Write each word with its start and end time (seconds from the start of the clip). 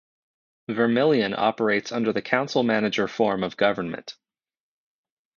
Vermillion 0.67 1.35
operates 1.37 1.91
under 1.91 2.11
the 2.11 2.23
council-manager 2.23 3.07
form 3.07 3.43
of 3.43 3.55
government. 3.55 4.15